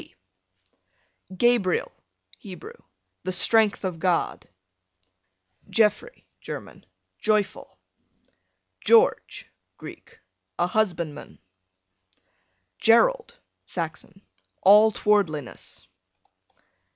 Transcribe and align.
` 0.01 0.03
G 0.03 0.15
Gabriel, 1.37 1.91
Hebrew, 2.39 2.73
the 3.23 3.31
strength 3.31 3.83
of 3.83 3.99
God. 3.99 4.49
Geoffrey, 5.69 6.25
German, 6.39 6.87
joyful. 7.19 7.77
George, 8.83 9.47
Greek, 9.77 10.17
a 10.57 10.65
husbandman. 10.65 11.37
Gerald, 12.79 13.37
Saxon, 13.67 14.23
all 14.63 14.91
towardliness. 14.91 15.85